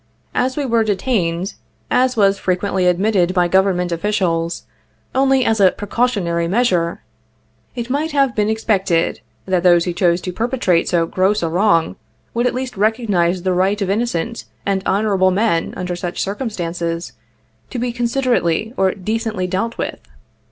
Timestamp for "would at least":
12.33-12.77